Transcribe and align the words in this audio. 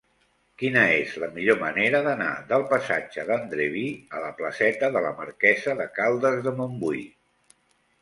Quina 0.61 0.85
és 1.01 1.11
la 1.23 1.29
millor 1.35 1.59
manera 1.63 2.01
d'anar 2.07 2.31
del 2.53 2.65
passatge 2.73 3.27
d'Andreví 3.29 3.85
a 4.21 4.25
la 4.27 4.33
placeta 4.43 4.93
de 4.99 5.07
la 5.09 5.15
Marquesa 5.23 5.81
de 5.85 5.91
Caldes 6.03 6.45
de 6.51 6.59
Montbui? 6.61 7.09